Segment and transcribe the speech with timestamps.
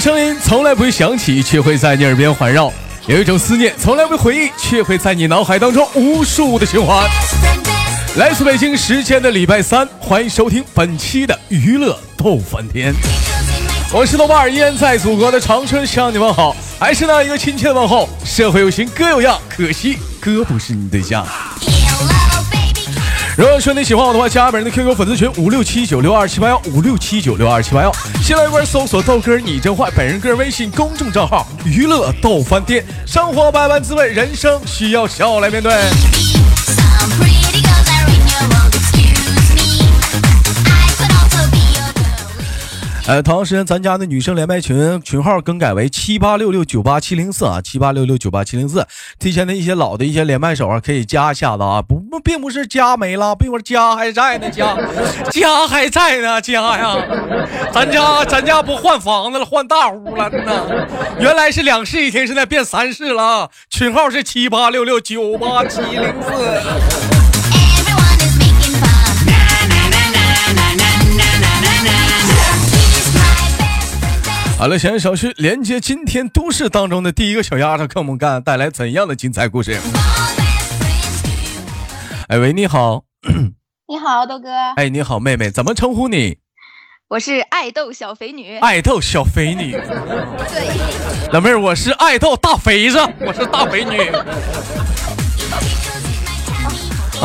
[0.00, 2.72] 声音从来不会响起，却会在你耳边环绕；
[3.06, 7.06] 有一种思念从来不会回忆，却会在你脑海当中无数的循环。
[8.16, 12.94] 来自北京时间的礼拜三，欢迎收听本期的娱乐逗翻天。
[13.92, 18.08] 我是豆瓣儿，依然在祖国的长春向你问好，还是那一个亲切的问候。
[18.24, 21.26] 社会有型哥有样，可惜哥不是你对象。
[23.40, 27.90] 如果说你喜欢我的话，加本人的 QQ 粉丝群五六七九六二七八幺五六七九六二七八幺，
[28.22, 35.72] 新来一波搜索豆哥你真坏，本人个人微信公众账号娱乐豆翻天，生活百般滋味，人生需要笑来面对。
[43.10, 48.86] 呃，同样时间，咱家的女生连麦群群号更改为七八六六九八七零四啊，七八六六九八七零四。
[49.18, 54.78] 提前的一些老的一些连麦手啊，可以加一下子啊，不，并不是家没了，并不是家还在呢，家
[55.32, 56.96] 家还在呢，家呀，
[57.72, 60.64] 咱家咱家不换房子了，换大屋了呢。
[61.18, 63.50] 原来是两室一厅，现在变三室了。
[63.68, 67.19] 群号是七八六六九八七零四。
[74.60, 79.80] 好了，闲言少叙，连接今天都市当中的第一个小丫头，看我们干带来怎样的精彩故事？
[82.28, 83.04] 哎喂，你好，
[83.88, 84.50] 你好，豆哥。
[84.76, 86.36] 哎，你好，妹妹，怎么称呼你？
[87.08, 88.58] 我是爱豆小肥女。
[88.58, 89.72] 爱豆小肥女。
[89.72, 91.32] 对。
[91.32, 93.98] 老妹儿，我是爱豆大肥子，我是大肥女。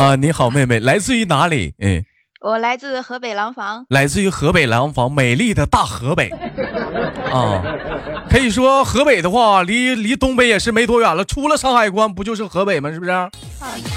[0.02, 1.74] 啊，你好，妹妹，来自于哪里？
[1.80, 2.02] 哎。
[2.40, 6.28] 我来自河北廊坊，来自于河北廊坊，美丽的大河北
[7.32, 7.62] 啊！
[8.28, 11.24] 可以说河北的话，离离东北也是没多远了。
[11.24, 12.90] 出了山海关，不就是河北吗？
[12.90, 13.10] 是不是？
[13.10, 13.30] 啊，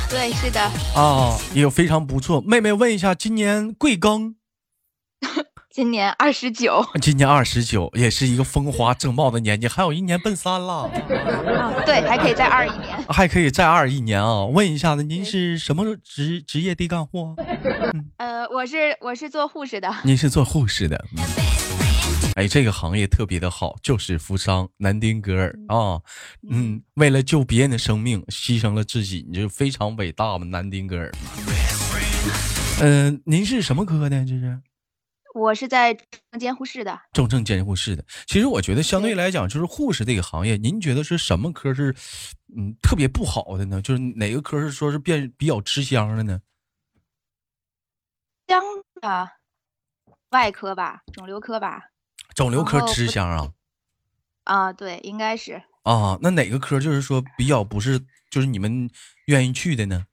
[0.09, 0.61] 对，是的。
[0.95, 2.39] 啊，也非常不错。
[2.41, 4.35] 妹妹问一下，今年贵庚？
[5.79, 10.83] 今年二十九，今年二十九，也是一个风华正茂的年纪，还有一年奔三了。
[10.83, 14.43] 啊，对，还可以再二一年，还可以再二一年啊！
[14.43, 17.33] 问一下子，您是什么职职业地干活？
[18.17, 19.89] 呃，我是我是做护士的。
[20.03, 21.05] 您是做护士的。
[22.35, 26.01] 哎，这个行业特别的好，救死扶伤，南丁格尔啊，
[26.51, 31.09] 嗯，为了救别人的生命，牺牲了自己，你就非常伟大嘛，南丁格尔。
[32.81, 34.25] 嗯，您是什么科的？
[34.25, 34.59] 这是？
[35.39, 35.97] 我是在
[36.37, 38.03] 监护室的，重症监护室的。
[38.27, 41.95] 其实我觉得相对来讲，就是护士这个行业，您觉得是什么科是，
[42.55, 43.81] 嗯，特别不好的呢？
[43.81, 46.41] 就是哪个科是说是变比较吃香的呢？
[48.47, 48.61] 香
[49.01, 49.31] 的，
[50.31, 51.91] 外科吧，肿瘤科吧。
[52.35, 53.53] 肿瘤科吃香啊？
[54.43, 55.63] 啊，对，应该是。
[55.83, 57.99] 啊，那哪个科就是说比较不是，
[58.29, 58.89] 就是你们
[59.27, 60.05] 愿意去的呢？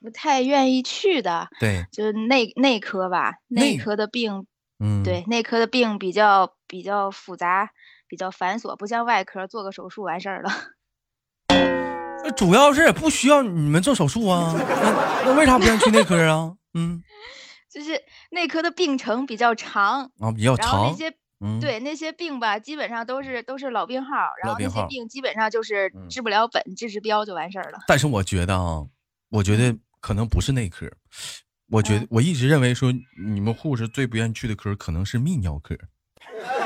[0.00, 4.46] 不太愿意去的，对，就是内内科吧，内科的病，
[4.78, 7.70] 嗯，对，内科的病比较比较复杂，
[8.06, 10.50] 比较繁琐，不像外科做个手术完事儿了。
[12.36, 16.54] 主要是不需要你们做手术啊，那那为啥不愿意去内科啊？
[16.74, 17.02] 嗯，
[17.70, 21.12] 就是内科的病程比较长啊，比较长，那些
[21.60, 27.78] 对那些病吧，基本上都是都是老病号，然后那些病基本上就是治不了本，治治标就完事儿了。
[27.88, 28.86] 但是我觉得啊，
[29.30, 29.76] 我觉得。
[30.00, 30.86] 可能不是内科，
[31.70, 32.92] 我觉得我一直认为说
[33.32, 35.74] 你们护士最不愿意去的科可能是泌尿科。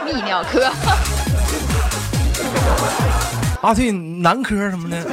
[0.06, 0.64] 泌尿科。
[3.62, 5.04] 啊，对，男科什么的，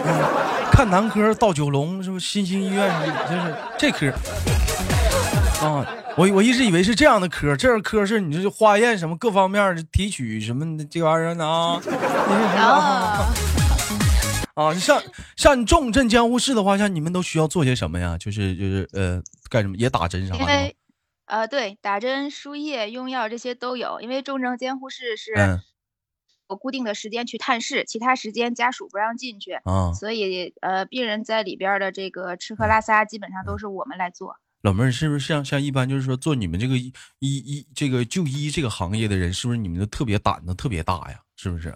[0.72, 2.92] 看男科到九龙是不是新兴医院
[3.30, 4.08] 就是这科。
[5.62, 5.86] 啊，
[6.18, 11.80] 我我一直以为是这样的科，这科是你这化验什么各方面的提取什么的这玩意儿呢啊。
[12.58, 13.30] 啊，
[14.80, 15.02] 像
[15.36, 18.18] 像重症监护室的话，像你们都需要做些什么呀？
[18.18, 20.40] 就是就是呃，干什么也打针啥的。
[20.40, 20.76] 因为
[21.26, 24.02] 呃，对，打针、输液、用药这些都有。
[24.02, 25.32] 因为重症监护室是
[26.50, 29.94] 有固定的时间去探视，其他时间家属不让进去啊。
[29.94, 34.36] 所以呃，病人在里边的这个吃喝拉撒基本上都是我们来做。
[34.62, 41.22] 老妹儿，是不是像像一般就是说做你们这个医医这个就医这个行业的人，是不是你们都特别胆子特别大呀？
[41.38, 41.74] 是不是？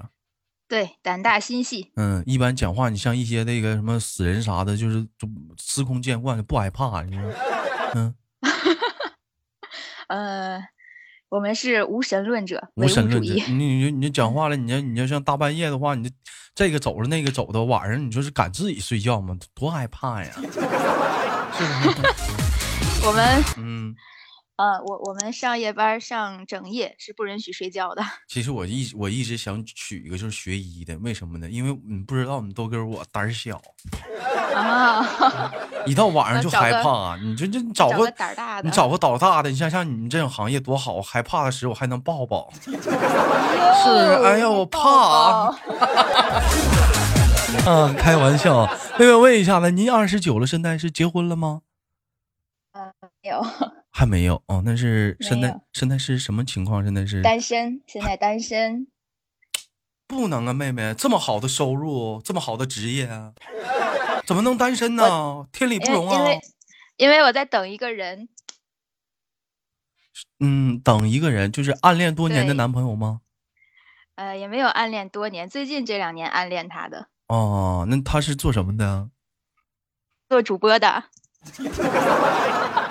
[0.73, 1.91] 对，胆大心细。
[1.97, 7.21] 嗯，一般讲话，你像一些那个什么死人啥的，就是就司空见惯，不害怕，你说？
[7.93, 8.15] 嗯。
[10.09, 10.59] 呃，
[11.29, 13.35] 我们是无神论者，无神论者。
[13.49, 16.09] 你你你讲话了，你要你要像大半夜的话，你
[16.55, 19.37] 这个走着那个走的，晚上你就是敢自己睡觉吗？
[19.53, 20.31] 多害怕呀！
[20.33, 23.05] 是不是？
[23.05, 23.95] 我们嗯。
[24.55, 28.03] 呃，我我们上夜班上整夜是不允许睡觉的。
[28.29, 31.49] 其实我一我一直想娶一个就是学医的，为什么呢？
[31.49, 33.59] 因为你不知道，我们豆哥我胆小，
[34.55, 35.51] 啊，
[35.87, 37.17] 一到晚上就害怕。
[37.17, 39.49] 你这这你找个胆大的，你找个胆大的。
[39.49, 42.53] 你像像你们这种行业多好，害怕的时候还能抱抱。
[42.61, 42.71] 是，
[44.23, 45.49] 哎呀，我怕。
[47.65, 48.67] 啊，开玩笑。
[48.99, 51.61] 妹妹问一下子，您二十九了，现在是结婚了吗？
[52.73, 53.43] 啊，没有。
[53.95, 56.83] 还没有哦，那是现在现在是什么情况？
[56.83, 58.87] 现在是单身，现在单身。
[60.07, 63.07] 不能啊，妹妹，这么好的收入，这么好的职业，
[64.25, 65.47] 怎么能单身呢？
[65.51, 66.17] 天理不容啊！
[66.17, 66.41] 因为
[66.97, 68.27] 因为我在等一个人。
[70.41, 73.21] 嗯，等一个人，就是暗恋多年的男朋友吗？
[74.15, 77.09] 呃，也没有暗恋多年，最近这两年暗恋他的。
[77.27, 79.09] 哦，那他是做什么的？
[80.29, 81.03] 做主播的。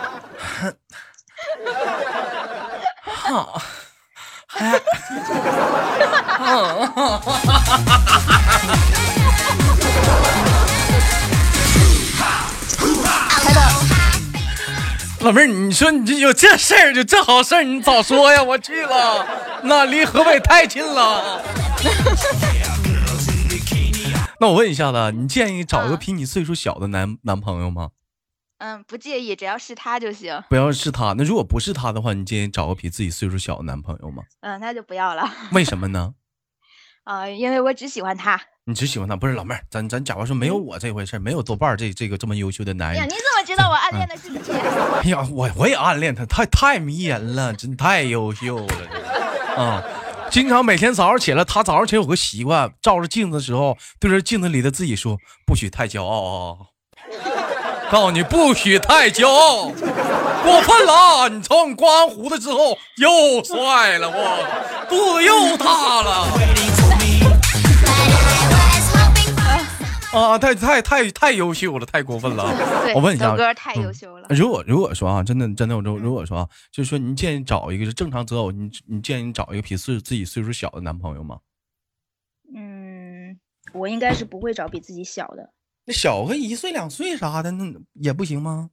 [3.04, 3.60] 好，
[4.46, 4.80] 还，
[15.20, 18.42] 老妹儿，你说你这有这事儿，就这好事儿，你早说呀！
[18.42, 19.26] 我去了，
[19.62, 21.42] 那离河北太近了。
[24.38, 27.90] 那我问一下子，你建议找一个比你岁数小的男男朋友吗？
[28.62, 30.40] 嗯，不介意，只要是他就行。
[30.48, 34.22] 不要是他，那如果不是他的话，你建议找个比自己岁数小的男朋友吗？
[34.40, 35.28] 嗯，那就不要了。
[35.50, 36.14] 为什么呢？
[37.02, 38.40] 啊，因为我只喜欢他。
[38.64, 39.16] 你只喜欢他？
[39.16, 43.02] 不是老妹儿，咱咱假如说没有我这回事没有豆瓣这这个这么优秀的男人。
[43.04, 44.38] 你怎么知道我暗恋的是你？
[45.02, 48.74] 哎呀，我我也暗恋他，太太迷人了，真太优秀了。
[49.56, 49.82] 啊，
[50.30, 56.66] 经常每天早上起来，他早上起来有个习惯，照着镜子的时候，对着镜子里的自己说：“不许太骄傲啊。”
[57.92, 61.28] 告诉你，不许太骄傲，过分了啊！
[61.28, 66.26] 你瞅你刮完胡子之后又帅了，我肚子又大了。
[70.18, 72.46] 啊，太太太太优秀了，太过分了。
[72.94, 74.26] 我问一下，哥太优秀了。
[74.30, 81.40] 如果如果说啊，真的真的，我如果说啊，就是说，你建议找一个是正常择偶，你你建议你找一个比岁自己岁数小的男朋友吗？
[82.56, 83.38] 嗯，
[83.74, 85.50] 我应该是不会找比自己小的。
[85.84, 87.64] 那小个一岁两岁啥的，那
[87.94, 88.70] 也不行吗？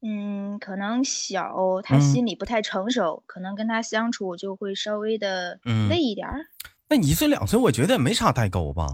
[0.00, 5.58] 嗯，可能小，他心里不太成熟，可能跟他相处就会稍微的
[5.90, 6.46] 累一点儿。
[6.88, 8.86] 那一岁两岁，我觉得也没啥代沟吧。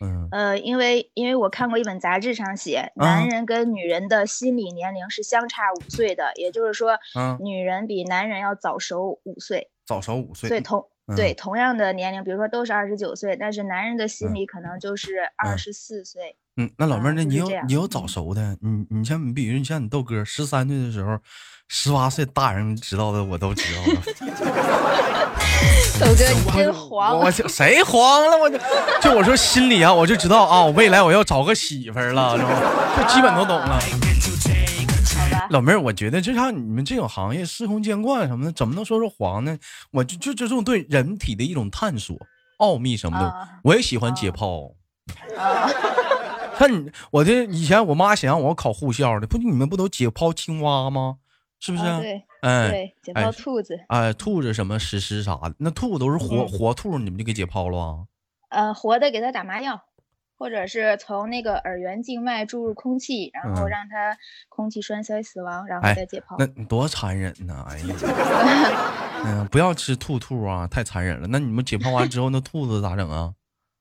[0.00, 6.98] 嗯，呃，因为因为我看过一本杂志上写，男人跟女人的心理年龄是相差五岁的，也就是说，
[7.40, 10.48] 女人比男人要早熟五岁，早熟五岁。
[10.48, 10.88] 对，同。
[11.14, 16.34] 对，同样的年龄，比如说都是二十九岁，但是男人的心理可能就是二十四岁。
[16.56, 18.56] 嗯，那老妹儿，那你有你有早熟的？
[18.60, 21.18] 你你像你，比如你像你豆哥，十三岁的时候，
[21.68, 24.00] 十八岁大人知道的我都知道了。
[26.00, 27.18] 豆哥，你真黄！
[27.18, 28.36] 我谁黄了？
[28.38, 28.58] 我就
[29.00, 32.50] 就我说心里啊，我就知道啊，我未来我要找个媳妇儿了，是吧？
[32.96, 33.78] 就基本都懂了。
[35.50, 39.58] 老妹儿，我觉得就像你们这种行业，司空见惯什么的，怎么能说是黄呢？
[39.90, 42.16] 我就就这种对人体的一种探索，
[42.58, 44.74] 奥秘什么的，我也喜欢解剖。
[46.56, 51.18] 看你，我这以前我妈想让我考护校的，不，你们不都解剖青蛙吗？
[51.60, 51.84] 是不是？
[52.00, 57.96] 对，哎，解剖兔子，哎，兔子什么石狮啥的，那兔子都是活活兔，你们就给解剖了啊？
[58.48, 59.82] 呃，活的给它打麻药。
[60.38, 64.16] 或者是从那个耳源静脉注入空气，然后让它
[64.48, 66.36] 空气栓塞死亡，然后再解剖。
[66.38, 67.64] 那多残忍呢！
[67.68, 67.94] 哎呀，
[69.24, 71.26] 嗯，不要吃兔兔啊，太残忍了。
[71.30, 73.32] 那你们解剖完之后，那兔子咋整啊？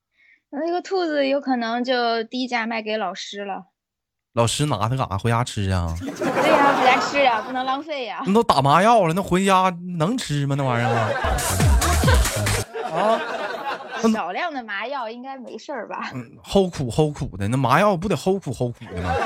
[0.52, 3.66] 那个兔子有可能就低价卖给老师了。
[4.34, 5.18] 老师拿它干啥？
[5.18, 5.94] 回家吃啊？
[6.00, 8.24] 对呀，回家吃呀，不能浪费呀。
[8.26, 10.56] 那都打麻药了，那回家能吃吗？
[10.58, 10.92] 那玩意儿
[12.92, 13.20] 啊？
[14.14, 16.12] 少量的麻药应该没事儿吧？
[16.14, 19.14] 嗯，齁苦齁苦的，那麻药不得齁苦齁苦的吗？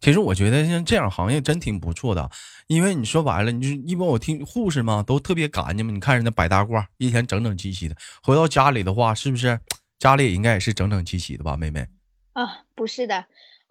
[0.00, 2.30] 其实我觉得像这样行业真挺不错的，
[2.66, 9.60] 因为你说白了，你就一般我听护士嘛都特别干净嘛，你看人家摆大褂，一天整整齐齐的，回到家里的话，是不是
[9.98, 11.86] 家里也应该也是整整齐齐的吧，妹妹？
[12.32, 13.26] 啊，不是的。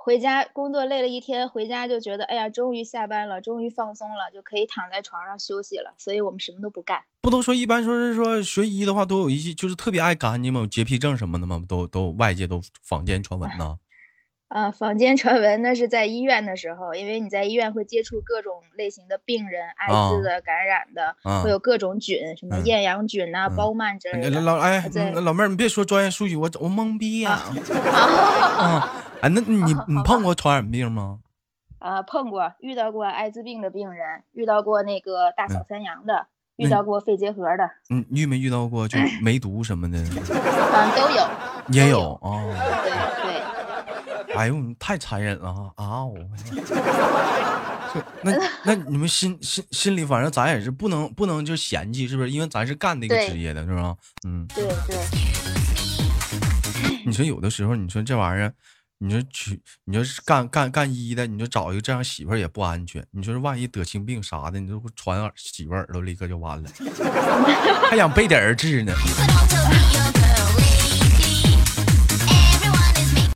[0.08, 5.94] 回家工作累了一天，回家就觉得哎呀，终于下班了，终于放松了，就可以躺在床上休息了。
[5.98, 7.02] 所以我们什么都不干。
[7.22, 13.80] 不都说一般说是说学医的话都有一些就是特别爱干净嘛，有洁癖症什么的嘛，都都外界都坊间传闻呢。
[14.48, 24.40] 啊，坊间传闻那是在医院的时候，因为你在医院会接触各种类型的病人，艾滋的感染的，会有各种菌，什么厌氧菌呐、包曼之类的。
[24.40, 27.32] 老哎，老妹儿，你别说专业术语，我我懵逼呀。
[27.32, 31.20] 啊， 哎，那你 你碰过传染病吗？
[31.80, 37.70] 啊，碰过，遇到过艾滋病的病人，遇到过那个大小三阳的，遇到过肺结核的。
[37.90, 39.98] 嗯，遇没遇到过就 梅毒什么的？
[40.00, 41.28] 嗯，都有。
[41.70, 42.42] 也有啊。
[42.84, 42.92] 对
[44.26, 44.36] 对。
[44.36, 45.86] 哎呦，你太残忍了啊！
[45.86, 46.18] 啊， 我。
[48.22, 48.32] 那
[48.64, 52.30] 那你们心心心里，反正咱也是不能不能就嫌弃，是不是？
[52.30, 53.96] 因为咱是干这个职业的，是吧？
[54.28, 54.46] 嗯。
[54.48, 54.98] 对对。
[57.06, 58.54] 你说有的时候，你说这玩意儿。
[59.00, 63.06] 你说娶，你说是干干干医的，你就找一个这样媳妇儿也不安全。
[63.12, 66.70] 你说是万一得性病啥的，你就传媳妇儿耳朵里可就完了，
[67.92, 68.92] 还想背点儿治呢。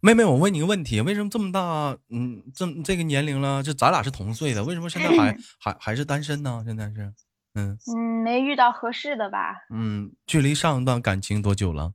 [0.02, 6.64] 妹妹，我问你个问题，为什么这么大，嗯，这这个年龄了，就咱俩是同岁的，为什么现在还 还还是单身呢？
[6.66, 7.14] 现在是，
[7.54, 9.58] 嗯嗯，没遇到合适的吧？
[9.72, 11.94] 嗯，距离上一段感情多久了？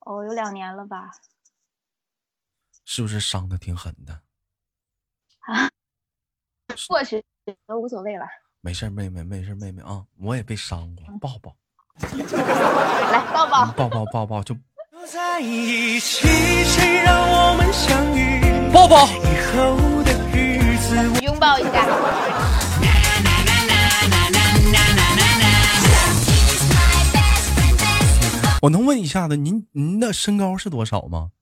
[0.00, 1.10] 哦，有两年了吧。
[2.90, 4.14] 是不是伤的挺狠的？
[5.44, 5.68] 啊，
[6.88, 7.22] 过去
[7.66, 8.24] 都无所谓了。
[8.62, 11.54] 没事，妹妹，没事，妹妹啊，我也被伤过，抱抱。
[12.00, 14.54] 来，抱抱，抱抱，抱抱，就。
[18.72, 19.06] 抱抱。
[21.20, 21.86] 拥抱一下。
[28.62, 31.32] 我能问一下子，您您的身高是多少吗？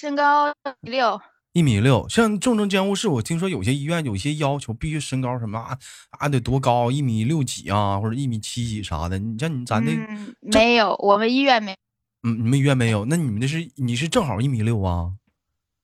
[0.00, 1.20] 身高一米六，
[1.52, 2.08] 一米六。
[2.08, 5.76] 像重症监护室，我听说有些医院有些要求，必须身高什么啊
[6.12, 9.18] 啊得多高，一米六几啊，或者一米七几啥的。
[9.18, 9.92] 你像你咱的
[10.40, 11.76] 没有，我们医院没。
[12.22, 13.04] 嗯，你们医院没有？
[13.04, 15.10] 那你们的是你是正好一米六啊？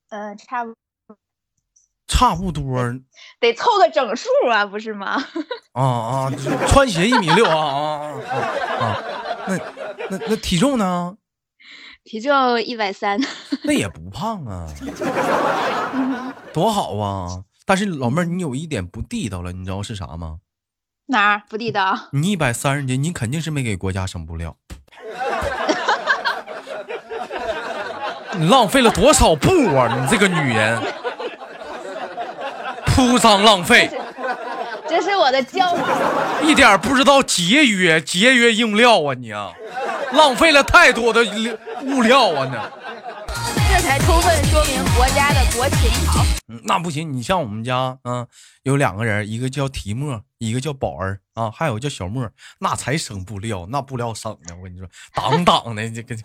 [0.08, 0.74] 嗯，差不
[2.06, 2.64] 差不多，
[3.38, 5.22] 得凑个整数啊，不是吗？
[5.72, 6.32] 啊啊，
[6.68, 9.02] 穿鞋一米六啊啊啊啊！
[9.46, 9.58] 那
[10.08, 11.18] 那那体重呢？
[12.06, 13.20] 体重一百三，
[13.64, 14.68] 那也不胖啊，
[16.54, 17.42] 多好啊！
[17.64, 20.36] 但是老妹儿，你有一点不地道了，你知道是啥吗？
[21.06, 21.98] 哪儿不地道？
[22.12, 24.56] 你一百三十斤，你肯定是没给国家省布料，
[28.38, 29.98] 你浪费了多少布啊！
[30.00, 30.80] 你这个女人，
[32.86, 33.90] 铺张浪费，
[34.88, 35.76] 这是我的骄傲，
[36.44, 39.52] 一点不知道节约节约用料啊你啊！
[40.12, 41.24] 浪费了太多的
[41.86, 42.46] 物料啊！
[42.46, 42.70] 呢，
[43.68, 46.24] 这才充分说明国家的国情好。
[46.64, 48.26] 那不行，你像我们家，嗯，
[48.62, 52.28] 有两个人，一个叫提莫，一个叫宝儿啊，还有叫小莫，
[52.58, 56.16] 那才省布料，那布料省的，我跟你说，挡挡的这个，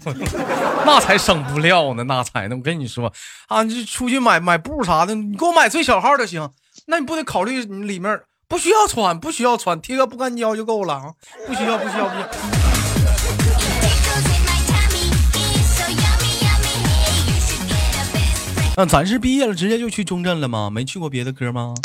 [0.86, 3.12] 那才省布料呢，那才呢，我跟你说
[3.48, 6.52] 啊，你出去买买布啥的，你给我买最小号的行，
[6.88, 11.14] 那你不得考虑里面不需要穿，不需要穿，贴个不干胶就够了啊，
[11.48, 12.81] 不需要，不需要，不需要。
[18.82, 20.68] 那咱是毕业了直接就去中镇了吗？
[20.72, 21.76] 没去过别的科吗？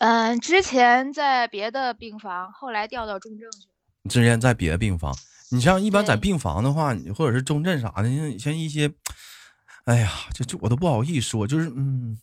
[0.00, 4.10] 嗯，之前在别的病房，后来调到中正去了。
[4.10, 5.14] 之前在别的病房，
[5.52, 8.90] 你像一般在病房的话，或者是中正啥的，像像一些，
[9.84, 12.18] 哎呀，这这我都不好意思说，就是嗯，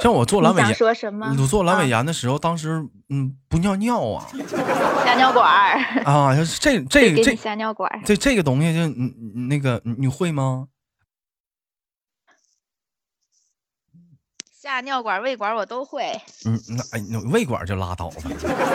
[0.00, 1.36] 像我做阑尾炎，说什么？
[1.38, 4.26] 我做阑尾炎的时候，当时嗯不尿尿啊，
[5.04, 5.46] 吓尿管
[6.06, 10.68] 啊，这这这吓尿管，这这个东西就嗯那个你会吗？
[14.60, 16.20] 下尿管、胃管我都会。
[16.44, 18.16] 嗯，那哎，那胃管就拉倒吧。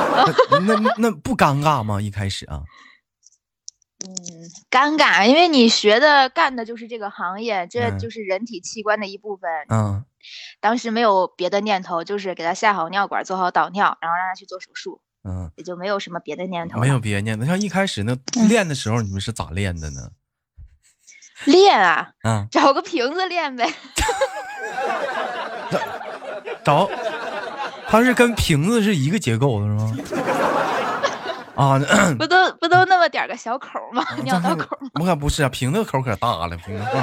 [0.65, 2.01] 那那那不尴尬吗？
[2.01, 2.63] 一开始啊。
[4.03, 4.09] 嗯，
[4.71, 9.47] 尴尬，因为你学的干的就是这个行业，这就是人体器官的一部分。
[9.69, 10.03] 嗯。
[10.59, 15.01] 当时没有别的念头，就是给他下好尿管，做好导尿，然后让他去做手术。
[15.23, 15.51] 嗯。
[15.55, 16.79] 也就没有什么别的念头。
[16.79, 18.17] 没有别的念头，像一开始那
[18.49, 20.09] 练的时候，你们是咋练的呢？
[21.43, 22.07] 练啊。
[22.23, 22.47] 嗯。
[22.49, 23.71] 找个瓶子练呗。
[26.63, 26.89] 找，
[27.87, 29.91] 它是跟瓶子是一个结构的，是吗？
[31.55, 31.79] 啊，
[32.17, 34.03] 不都不都那么点个小口吗？
[34.23, 34.77] 尿道口？
[34.99, 36.85] 我可不是啊，瓶子口可大了，瓶子。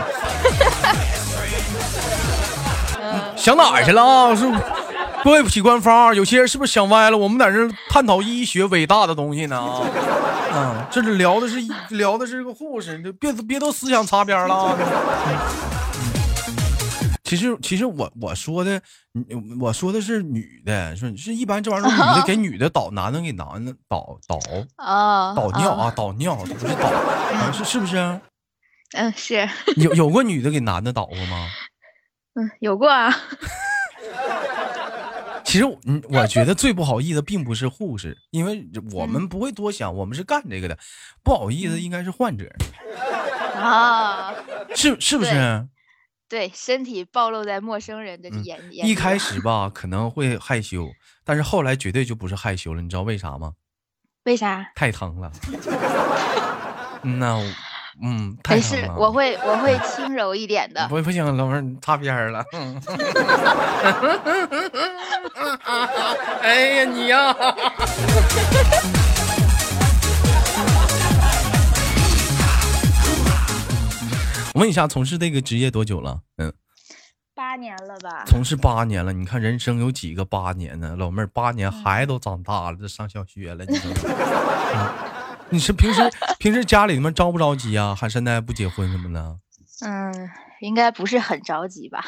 [3.36, 4.34] 想哪儿去了啊？
[4.34, 4.46] 是
[5.24, 7.16] 对不起官方，有些人是不是想歪了？
[7.16, 9.80] 我们在这探讨医学伟大的东西呢啊！
[10.54, 11.56] 嗯，这是聊的是
[11.90, 14.76] 聊的是个护士，别别都思想擦边了。
[17.24, 18.82] 其实，其实我我说的，
[19.60, 24.38] 我说的是女的，说是一般这玩意儿，女的给女的导，男的给男的导导
[24.76, 26.90] 啊，导尿啊，导尿不是导，
[27.52, 27.96] 是是不是？
[28.94, 31.48] 嗯，是有有过女的给男的导过吗？
[32.34, 33.14] 嗯，有过啊。
[35.52, 40.78] 其实，嗯，我觉得最不好意思并不是护士，因为我们不会多想，我们是干这个的，
[41.22, 42.50] 不好意思应该是患者
[43.54, 44.32] 啊，
[44.74, 45.68] 是是不是？
[46.26, 48.88] 对，身体暴露在陌生人的眼眼。
[48.88, 50.88] 一开始 吧，可能会害羞，
[51.22, 52.80] 但是后来绝对就不是害羞了。
[52.80, 53.52] 你知道为啥吗？
[54.24, 54.72] 为啥？
[54.74, 55.30] 太疼了。
[57.04, 57.38] 那
[58.00, 60.88] 嗯，没事，我会我会轻柔一点的。
[60.88, 62.42] 不不行，老妹儿擦边儿了。
[66.40, 67.36] 哎呀，你呀！
[74.54, 76.20] 我问一下，从事这个职业多久了？
[76.38, 76.52] 嗯，
[77.34, 78.24] 八年了吧？
[78.26, 80.94] 从事八年了，你看人生有几个八年呢？
[80.98, 83.92] 老妹儿，八年孩子都长大了，这上小学了，你说？
[85.52, 86.00] 你是平时
[86.38, 87.94] 平时家里面着不着急啊？
[87.94, 89.38] 还现在不结婚什么的？
[89.82, 90.30] 嗯，
[90.60, 92.02] 应该不是很着急吧？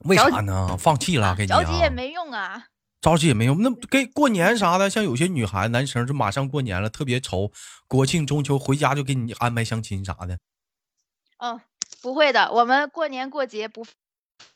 [0.00, 0.76] 为啥呢？
[0.76, 1.36] 放弃了？
[1.36, 2.66] 给你着急也没用啊！
[3.00, 3.62] 着急也没用。
[3.62, 7.52] 那给过年啥的，像有些女孩、男生就马上过年了，特别愁，
[7.86, 10.40] 国庆、中秋回家就给你安排相亲啥的。
[11.38, 11.60] 嗯，
[12.02, 13.86] 不会的，我们过年过节不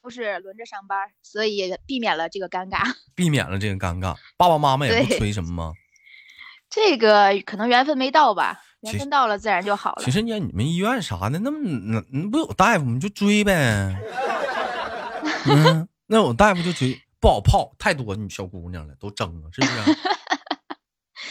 [0.01, 4.17] 不是轮着上班，所以避免了这个尴尬，避免了这个尴尬。
[4.37, 5.73] 爸爸妈妈也不催什么吗？
[6.75, 10.03] 这个可能缘分没到吧，缘分到了自然就好了。
[10.03, 13.95] 其实你你们医院啥的，那么那那不有大夫，你就追呗。
[15.47, 19.99] 嗯，那有大夫就追，不好泡，太多女小姑娘了，都争了，是不是？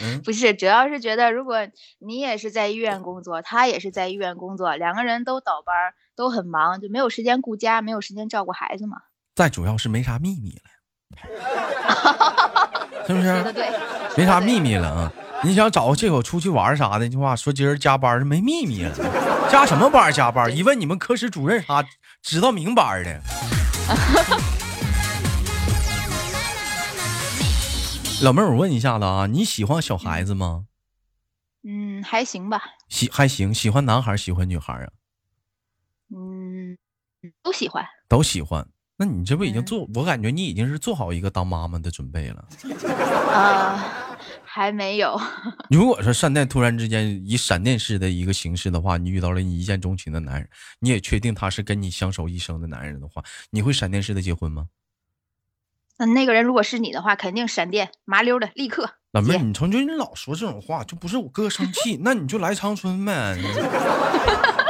[0.00, 1.58] 嗯不是，主要是觉得，如果
[1.98, 5.74] 你也是在医院工作，他也是在医院工作，两个人都倒班，
[6.16, 8.98] 都很忙，就没有时间顾家，没有时间照顾孩子嘛。
[9.34, 10.62] 再主要是没啥秘密了，
[13.06, 13.52] 是不是？
[13.52, 13.68] 对，
[14.16, 15.12] 没啥秘密了啊！
[15.44, 18.94] 你想找个借口出去玩啥的，句话说今儿加班是没秘密了，
[19.50, 20.12] 加什么班？
[20.12, 20.56] 加班？
[20.56, 21.84] 一问你们科室主任啥，
[22.22, 23.20] 知道明白的。
[28.22, 30.66] 老妹儿，我问一下子啊，你喜欢小孩子吗？
[31.64, 32.62] 嗯，还行吧。
[32.88, 34.88] 喜还行，喜欢男孩喜欢女孩啊？
[36.14, 36.78] 嗯，
[37.42, 37.84] 都喜欢。
[38.08, 38.64] 都喜欢。
[38.96, 39.88] 那你这不已经做？
[39.94, 42.44] 我感觉你已经是做好一个当妈妈的准备了。
[43.34, 44.01] 啊，
[44.44, 45.20] 还没有。
[45.70, 50.48] 如果说善待突然之间以闪电式的一个形式的话，你遇到了你一见钟情的男人，
[50.80, 54.66] 你也确定他是跟你相守一生的男人的话，你会闪电式的结婚吗？
[55.98, 58.94] 那那个人如果是你的话，肯定闪电麻溜的立刻。
[59.12, 63.36] 老妹儿，你从就你老说这种话，就不是我哥生气，那你就来长春呗。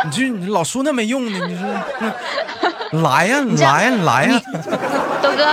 [0.04, 1.64] 你就你老说那没用的，你说
[3.02, 4.40] 来呀来呀来呀，
[5.22, 5.44] 豆哥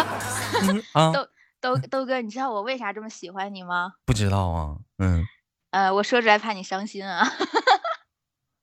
[0.94, 1.28] 啊豆
[1.62, 3.94] 豆豆哥，你知道我为啥这么喜欢你吗？
[4.06, 5.26] 不知道啊，嗯
[5.72, 7.28] 呃，我说出来怕你伤心啊。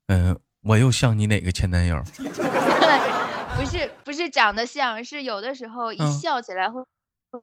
[0.08, 2.02] 嗯， 我又像你哪个前男友？
[3.56, 6.82] 不是不是长得像，是有的时候一笑起来会。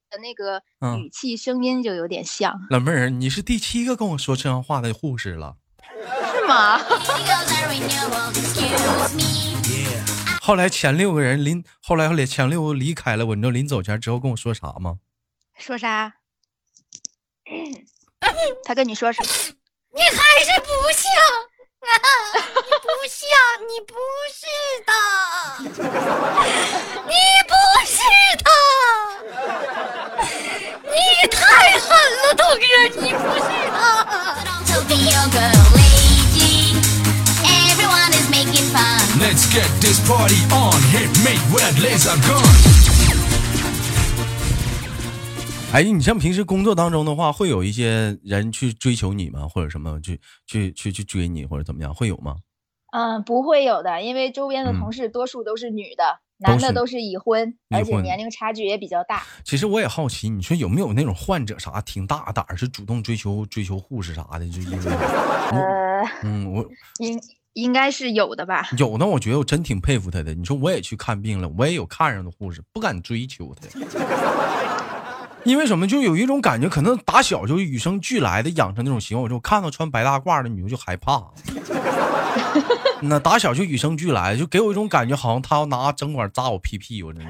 [0.09, 0.59] 的那个
[0.97, 5.57] 语气声音就有点像老妹儿，你是第七个跟我说这样话的护士了，
[6.33, 6.79] 是吗？
[10.41, 14.97] 后来前六个人临，后来后前六个离开了，我你知道临走前之后跟我说啥吗？
[15.57, 16.13] 说啥？
[18.63, 19.29] 他跟你说什么？
[19.95, 21.11] 你还是不像。
[21.83, 21.89] 你
[22.79, 23.27] 不像，
[23.67, 23.93] 你不
[24.31, 24.41] 是
[24.87, 24.91] 的，
[27.05, 27.13] 你
[27.45, 27.53] 不
[27.85, 27.97] 是
[28.41, 28.47] 的，
[30.83, 30.95] 你
[31.27, 31.37] 太
[31.77, 31.85] 狠
[32.21, 32.61] 了，豆哥，
[33.01, 33.75] 你不是的。
[39.19, 42.43] Let's get this party on, hit me with laser gun.
[45.73, 49.47] 哎，你像平时工作当中的话，会有一些人去追求你吗？
[49.47, 52.35] 或者什么去去去去追你，或者怎么样，会有吗？
[52.91, 59.23] 嗯，不会有的，因为周边的同事多数都是女的，男的都是已婚，而且年龄差距也比较大。
[59.43, 64.47] 其实我也好奇，你说有没有那种患者啥挺大胆，是主动追求追求护士啥的？
[64.47, 66.63] 就因为呃，嗯， 我
[66.99, 67.19] 应
[67.53, 68.69] 应该是有的吧。
[68.77, 70.35] 有呢，我觉得我真挺佩服他的。
[70.35, 73.67] 你说我也去看病了，我也有看上的护士，不敢追求他。
[75.43, 75.85] 因为什么？
[75.87, 79.23] 就有一种感觉，可能打小就与生俱来的养成那种习惯。
[79.23, 81.21] 我就看到穿白大褂的女的就害怕。
[83.01, 87.29] 那打小就与生俱来，就给我一种感觉，好像她要拿针管扎我屁屁，我真的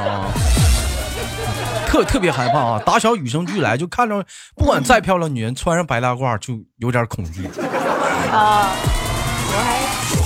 [0.00, 0.30] 啊，
[1.88, 2.82] 特特别害怕啊！
[2.86, 4.24] 打小与生俱来，就看着
[4.54, 7.46] 不管再漂亮女人穿上白大褂，就有点恐惧。
[8.30, 8.70] 啊，
[9.50, 10.21] 我还。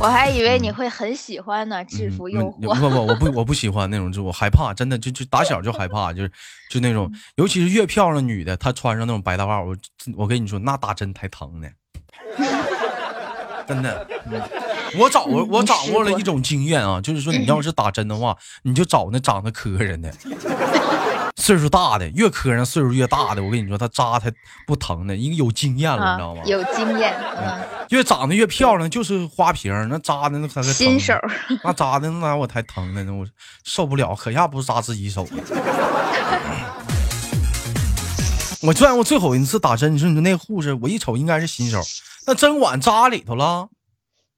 [0.00, 2.78] 我还以为你会很喜欢呢，制服诱惑。
[2.78, 6.30] 不不，我不我不喜欢那种制服，我害怕，真的就就打小就害怕，就是
[6.70, 9.76] 就那种，尤其是越漂亮女的，她穿上那种白大褂，我
[10.16, 11.68] 我跟你说，那打针才疼呢。
[13.66, 14.06] 真的，
[14.96, 20.10] 我掌握我掌握了一种经验啊，就是说你要是打针的话，你就找那长得磕碜的。
[21.48, 24.30] 岁数大的越磕碜，岁数越大的，我跟你说，他扎他
[24.66, 26.42] 不疼的，因为有经验了，你知道吗？
[26.44, 27.58] 有经验，嗯。
[27.88, 31.14] 越长得越漂亮，就是花瓶，那扎的那才新手，
[31.64, 33.26] 那扎的那我才疼呢，我
[33.64, 35.26] 受不了，可下不是扎自己手。
[38.60, 41.80] 我最我最后一次打针，你说你说那护士，我一瞅应该是新手，
[42.26, 43.68] 那针管扎里头了。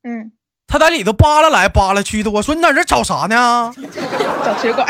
[0.04, 0.30] 嗯，
[0.68, 2.30] 他在里头扒拉来扒拉去的。
[2.30, 3.74] 我说你在这找啥呢？
[4.46, 4.86] 找血管。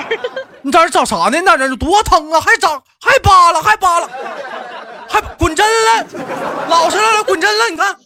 [0.63, 1.41] 你在这找啥呢？
[1.41, 2.41] 你在这多疼啊！
[2.41, 4.09] 还长还扒拉还扒拉，
[5.09, 6.07] 还滚针了，
[6.69, 7.97] 老实了了，滚针了，你看。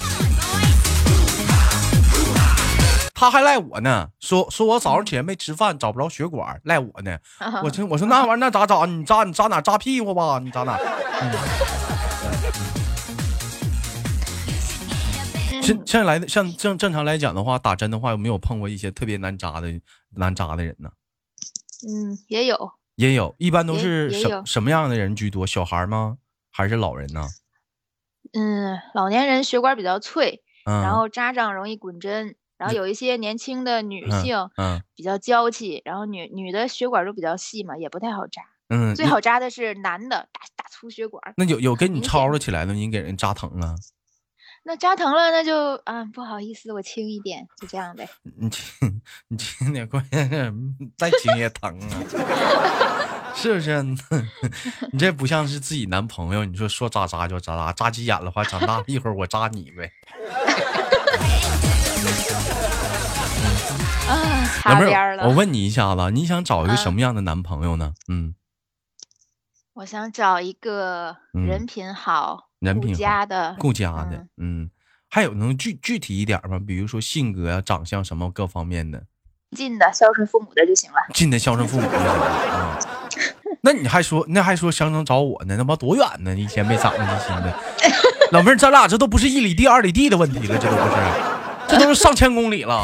[3.12, 7.18] 他还赖我呢，说说我早上起来没吃饭，找不着血管，赖我呢。
[7.62, 8.86] 我说我说那玩意儿那咋找？
[8.86, 9.60] 你扎你扎哪？
[9.60, 10.38] 扎屁股吧？
[10.42, 10.78] 你扎哪？
[15.62, 19.68] 现现在来的像正正常来讲的话，打针的话有没有碰过一些特别难扎的
[20.14, 20.90] 难扎的人呢？
[21.86, 25.46] 嗯，也有，也有一般都是什什么样的人居多？
[25.46, 26.18] 小孩吗？
[26.50, 27.26] 还是老人呢？
[28.32, 32.36] 嗯，老年人血管比较脆，然后扎上容易滚针。
[32.56, 38.42] 然后有一些年轻的女性，嗯，比较娇气，然后女女的血管都比较细嘛，也不太好扎。
[38.68, 41.34] 嗯，最好扎的是男的，大大粗血管。
[41.36, 43.74] 那有有跟你吵吵起来的，你给人扎疼了？
[44.66, 48.08] 那扎疼了，那就啊，不好意思，我轻一点，就这样呗。
[48.38, 50.54] 你轻，你轻点，关键是
[50.96, 52.00] 再轻也疼啊，
[53.36, 53.82] 是不是？
[54.90, 59.92] 你这不像是自己男朋友，你说说扎扎就扎扎，扎急眼了话，长大一会儿我扎你呗。
[64.08, 65.28] 啊，擦边了。
[65.28, 67.92] 我问你一下子，你想找一个什么样的男朋友呢？
[68.08, 68.34] 嗯，
[69.74, 74.26] 我想找一个人品好、人品家的、顾家的。
[74.38, 74.70] 嗯，
[75.10, 76.58] 还有能具具体一点吗？
[76.66, 79.04] 比如说性格啊、长相什么各方面的。
[79.56, 80.96] 近的孝顺父母的就行了。
[81.12, 82.78] 近的孝顺父母就行了啊。
[83.62, 85.54] 那你还说那还说想能找我呢？
[85.56, 86.34] 那妈多远呢？
[86.34, 87.54] 一天没长那心的。
[88.32, 90.96] 老妹儿，咱俩这都不是一里地、二里地的问题了，这都不是，
[91.68, 92.82] 这都是上千公里了。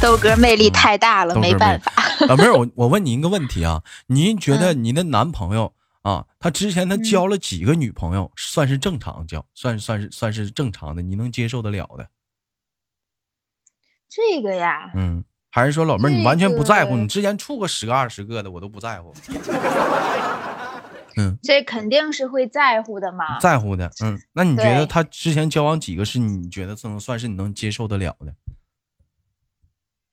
[0.00, 1.92] 豆哥魅力太大了，没办法。
[2.26, 12.08] 老妹儿，我我问你一个问题啊，您觉得你的男朋友啊，他之前他交了几个女朋友，算是正常交，算算是算是正常的，你能接受得了的？
[14.08, 16.96] 这个呀，嗯，还是说老妹儿你完全不在乎？
[16.96, 19.14] 你之前处过十个二十个的，我都不在乎。
[21.16, 23.90] 嗯，这肯定是会在乎的嘛，在乎的。
[24.02, 28.34] 嗯，那你觉得他之前交往几个是你觉得能算是你能接受得了的？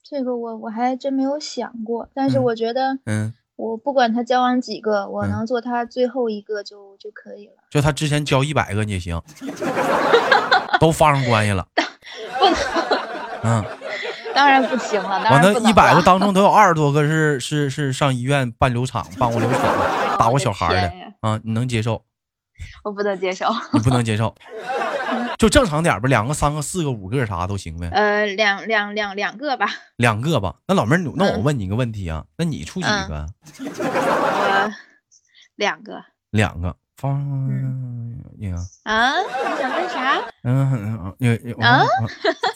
[0.09, 7.53] 这个我我还真没有想过，但是我觉得，嗯，我不管他交往几个，我能做他最后一个就就可以了。
[7.69, 9.21] 就他之前交一百个你也行，
[10.79, 11.67] 都发生关系了，
[12.39, 12.55] 不能，
[13.43, 13.65] 嗯，
[14.33, 15.09] 当然不行了。
[15.09, 19.61] 完了，一百个当中都有二十多个是是是上医院办流产，办过流产，
[20.17, 22.01] 打过小孩的啊，你能接受？
[22.85, 24.33] 我不能接受，你不能接受。
[25.37, 27.89] 就正常点吧，两个、三个、四个、五个啥都行呗。
[27.91, 29.67] 呃，两两两两个吧。
[29.97, 30.55] 两个吧。
[30.67, 33.27] 那老妹儿，那我问你一个问题啊，那你处几个？
[33.59, 34.73] 我
[35.55, 36.03] 两个。
[36.31, 36.75] 两个。
[36.97, 37.15] 方
[38.39, 38.55] 呀。
[38.83, 39.13] 啊？
[39.21, 39.27] 你
[39.61, 40.19] 想问啥？
[40.43, 41.39] 嗯嗯嗯。
[41.63, 41.85] 啊？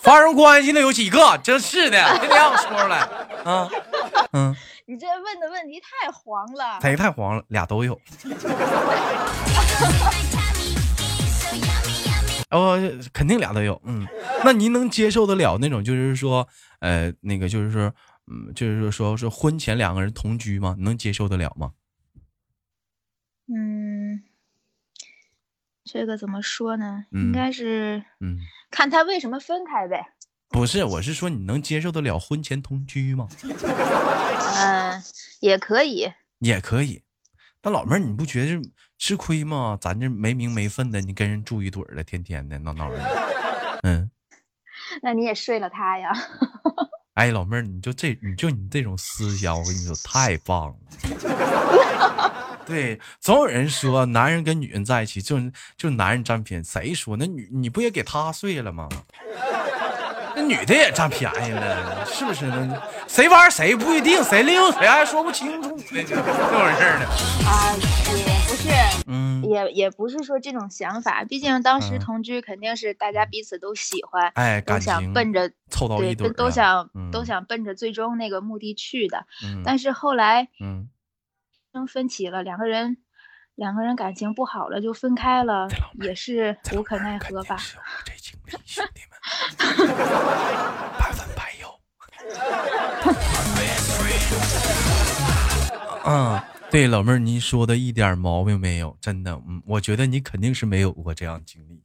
[0.02, 1.38] 发生关系的有几个？
[1.44, 3.02] 真是的，别这样说出来。
[3.44, 3.70] 啊。
[4.34, 4.56] 嗯。
[4.88, 6.80] 你这问的问题太黄了。
[6.82, 7.44] 谁太黄了？
[7.50, 8.02] 俩都有。
[12.52, 12.78] 哦，
[13.14, 14.06] 肯定俩都有，嗯，
[14.44, 16.48] 那您能接受得了那种，就是说，
[16.80, 17.94] 呃，那个就是说，
[18.28, 20.76] 嗯，就是说，说是婚前两个人同居吗？
[20.80, 21.72] 能接受得了吗？
[23.54, 24.24] 嗯，
[25.86, 27.06] 这个怎么说呢？
[27.12, 28.38] 应该是，嗯，
[28.70, 30.14] 看他为什么分开呗。
[30.50, 33.30] 不是，我是说你能接受得了婚前同居吗？
[34.58, 35.02] 嗯，
[35.40, 37.02] 也可以，也可以。
[37.64, 38.62] 那老妹儿，你不觉得？
[39.02, 39.76] 吃亏嘛？
[39.82, 43.00] 咱这没名没分的，你跟人住一堆儿的，天天的闹闹的，
[43.82, 44.12] 嗯，
[45.02, 46.12] 那你也睡了他呀？
[47.16, 50.76] 哎，老妹儿，你就这，你就你这种思想，我跟你说太棒了。
[52.64, 55.40] 对，总有人说男人跟女人在一起，就
[55.76, 58.88] 就男人占便宜，谁说那女你不也给他睡了吗？
[60.36, 62.80] 那女的也占便宜了，是不是呢？
[63.08, 68.31] 谁玩谁不一定，谁利用谁还说不清楚呢，这这回事呢？
[68.52, 68.70] 不是，
[69.08, 79.26] 嗯，也也不是说这种想法，毕竟当时同居肯定是大家彼此都喜欢，哎，都想奔着凑到一对，都想都想奔着最终那个目的去的。
[79.64, 80.90] 但是后来，嗯，
[81.72, 82.98] 生分歧了，两个人
[83.56, 85.70] 两个人感情不好了，就分开了，
[86.02, 87.56] 也是无可奈何吧。
[88.04, 89.18] 这经历，兄弟们，
[91.00, 91.80] 百分百有。
[96.04, 101.82] 嗯，对，老妹儿，您说的一点毛病没有，真的，嗯，我觉得你肯定是没有过这样经历，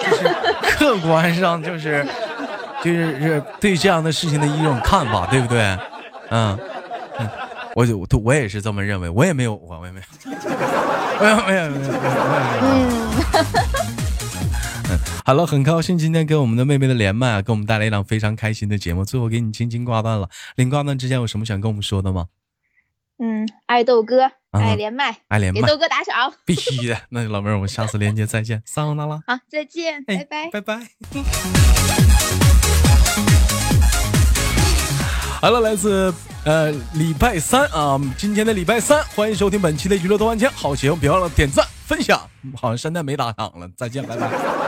[0.00, 0.22] 就是
[0.78, 2.06] 客观上就是，
[2.84, 5.60] 就是是对这样的事情的一种看法，对不对？
[6.30, 6.56] 嗯
[7.18, 7.28] 嗯，
[7.74, 10.06] 我就我也是这么认为，我也没有，我也没有，
[11.20, 11.92] 没有没有没有。
[12.62, 13.14] 嗯。
[15.26, 19.04] 好了，很高兴今天跟我们的妹妹的连麦啊，给我们带来一档非常开心的节目。
[19.04, 22.26] 最后给你轻轻挂断了，临挂断之前有什么想跟我们说的吗？
[23.18, 26.96] 嗯，爱豆哥，爱连麦，爱连麦，给豆哥打赏，必须的。
[27.10, 29.22] 那老妹儿，我们下次连接再见，桑欧娜拉。
[29.26, 30.80] 好，再见，拜拜，拜拜。
[35.40, 36.12] 好了，来自
[36.44, 42.18] 呃礼拜三啊，今天的礼拜三，欢迎收听本期的娱乐多玩家，好节目别忘了点赞分享。
[42.56, 44.63] 好像现在没打赏了，再见，拜拜。